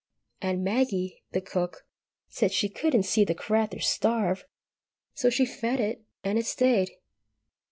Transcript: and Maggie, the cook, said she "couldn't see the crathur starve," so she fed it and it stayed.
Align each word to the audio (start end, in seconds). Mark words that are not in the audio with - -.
and 0.41 0.63
Maggie, 0.63 1.21
the 1.31 1.41
cook, 1.41 1.85
said 2.27 2.51
she 2.51 2.69
"couldn't 2.69 3.03
see 3.03 3.23
the 3.23 3.35
crathur 3.35 3.81
starve," 3.83 4.45
so 5.13 5.29
she 5.29 5.45
fed 5.45 5.79
it 5.79 6.03
and 6.23 6.39
it 6.39 6.47
stayed. 6.47 6.89